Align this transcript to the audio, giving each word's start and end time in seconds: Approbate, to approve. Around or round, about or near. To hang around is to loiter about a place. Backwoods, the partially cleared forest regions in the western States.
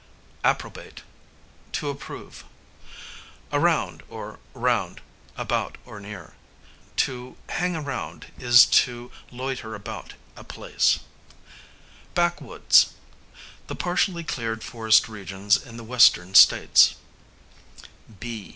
Approbate, 0.43 1.03
to 1.73 1.89
approve. 1.91 2.43
Around 3.53 4.01
or 4.09 4.39
round, 4.55 4.99
about 5.37 5.77
or 5.85 5.99
near. 5.99 6.33
To 7.05 7.37
hang 7.49 7.75
around 7.75 8.25
is 8.39 8.65
to 8.81 9.11
loiter 9.31 9.75
about 9.75 10.15
a 10.35 10.43
place. 10.43 11.01
Backwoods, 12.15 12.93
the 13.67 13.75
partially 13.75 14.23
cleared 14.23 14.63
forest 14.63 15.07
regions 15.07 15.55
in 15.55 15.77
the 15.77 15.83
western 15.83 16.33
States. 16.33 16.95